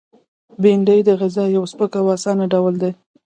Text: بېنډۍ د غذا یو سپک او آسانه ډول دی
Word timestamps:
بېنډۍ 0.61 0.99
د 1.05 1.09
غذا 1.21 1.45
یو 1.55 1.63
سپک 1.71 1.91
او 1.99 2.05
آسانه 2.15 2.45
ډول 2.53 2.73
دی 2.81 2.91